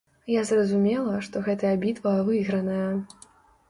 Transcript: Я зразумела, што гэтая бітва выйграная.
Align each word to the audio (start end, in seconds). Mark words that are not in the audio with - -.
Я 0.39 0.45
зразумела, 0.51 1.13
што 1.29 1.45
гэтая 1.51 1.77
бітва 1.87 2.19
выйграная. 2.35 2.93